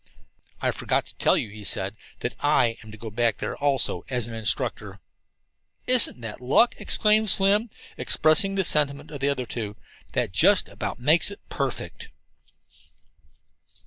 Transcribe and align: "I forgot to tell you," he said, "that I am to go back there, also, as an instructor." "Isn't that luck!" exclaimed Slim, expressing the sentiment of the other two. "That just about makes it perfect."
"I 0.59 0.71
forgot 0.71 1.05
to 1.05 1.15
tell 1.17 1.37
you," 1.37 1.49
he 1.49 1.63
said, 1.63 1.95
"that 2.21 2.33
I 2.39 2.75
am 2.81 2.89
to 2.91 2.97
go 2.97 3.11
back 3.11 3.37
there, 3.37 3.55
also, 3.57 4.03
as 4.09 4.27
an 4.27 4.33
instructor." 4.33 4.99
"Isn't 5.85 6.21
that 6.21 6.41
luck!" 6.41 6.73
exclaimed 6.79 7.29
Slim, 7.29 7.69
expressing 7.97 8.55
the 8.55 8.63
sentiment 8.63 9.11
of 9.11 9.19
the 9.19 9.29
other 9.29 9.45
two. 9.45 9.75
"That 10.13 10.31
just 10.31 10.67
about 10.67 10.99
makes 10.99 11.29
it 11.29 11.39
perfect." 11.49 12.07